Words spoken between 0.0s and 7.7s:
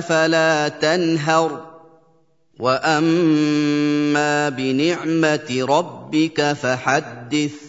فلا تنهر. وأما بنعمة ربك فحدث.